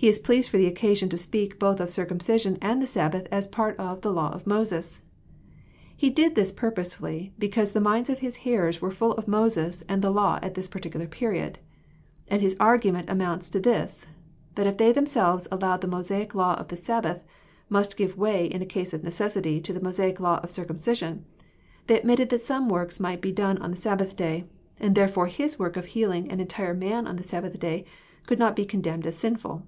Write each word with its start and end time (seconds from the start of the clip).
He 0.00 0.08
is 0.08 0.18
pleased 0.18 0.48
for 0.48 0.56
the 0.56 0.64
occasion 0.66 1.10
to 1.10 1.18
speak 1.18 1.58
both 1.58 1.78
of 1.78 1.90
circumcision 1.90 2.56
and 2.62 2.80
the 2.80 2.86
Sab!)ath 2.86 3.26
as 3.30 3.46
part 3.46 3.76
of 3.76 4.00
*< 4.00 4.00
the 4.00 4.10
law 4.10 4.30
of 4.32 4.46
Moses.*' 4.46 5.02
He 5.94 6.08
did 6.08 6.34
this 6.34 6.52
purposely, 6.52 7.34
because 7.38 7.72
the 7.72 7.82
minds 7.82 8.08
of 8.08 8.20
His 8.20 8.36
hearers 8.36 8.80
were 8.80 8.90
fhll 8.90 9.14
of 9.18 9.28
Moses 9.28 9.82
and 9.90 10.00
the 10.00 10.08
law 10.10 10.38
at 10.40 10.54
this 10.54 10.68
particular 10.68 11.06
period. 11.06 11.58
And 12.28 12.40
His 12.40 12.56
argument 12.58 13.10
amounts 13.10 13.50
to 13.50 13.60
this, 13.60 14.06
that 14.54 14.66
if 14.66 14.78
they 14.78 14.90
themselves 14.90 15.46
allowed 15.52 15.82
the 15.82 15.86
Mosaic 15.86 16.34
law 16.34 16.54
of 16.54 16.68
the 16.68 16.78
Sabbath 16.78 17.22
must 17.68 17.98
give 17.98 18.16
way 18.16 18.46
in 18.46 18.62
a 18.62 18.64
case 18.64 18.94
of 18.94 19.04
necessity 19.04 19.60
to 19.60 19.72
the 19.74 19.82
Mosaic 19.82 20.18
law 20.18 20.40
of 20.42 20.48
circumci 20.48 20.96
sion, 20.96 21.26
they 21.88 21.98
admitted 21.98 22.30
that 22.30 22.40
some 22.40 22.70
works 22.70 23.00
might 23.00 23.20
be 23.20 23.32
done 23.32 23.58
on 23.58 23.70
the 23.70 23.76
Sabbath 23.76 24.16
day; 24.16 24.46
and 24.80 24.94
therefore 24.94 25.26
His 25.26 25.58
work 25.58 25.76
of 25.76 25.84
healing 25.84 26.30
an 26.30 26.40
entire 26.40 26.72
man 26.72 27.06
on 27.06 27.16
the 27.16 27.22
Sabbath 27.22 27.58
day 27.60 27.84
could 28.26 28.38
not 28.38 28.56
be 28.56 28.64
condemned 28.64 29.06
as 29.06 29.16
sinful. 29.18 29.66